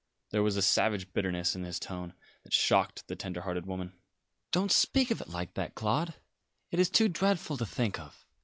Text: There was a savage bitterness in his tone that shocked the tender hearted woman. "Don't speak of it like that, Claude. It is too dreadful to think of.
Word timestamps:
There 0.31 0.41
was 0.41 0.57
a 0.57 0.63
savage 0.63 1.13
bitterness 1.13 1.55
in 1.55 1.63
his 1.63 1.79
tone 1.79 2.15
that 2.41 2.53
shocked 2.53 3.05
the 3.07 3.15
tender 3.15 3.41
hearted 3.41 3.67
woman. 3.67 3.93
"Don't 4.51 4.71
speak 4.71 5.11
of 5.11 5.21
it 5.21 5.29
like 5.29 5.53
that, 5.53 5.75
Claude. 5.75 6.15
It 6.71 6.79
is 6.79 6.89
too 6.89 7.07
dreadful 7.07 7.55
to 7.57 7.67
think 7.67 7.99
of. 7.99 8.25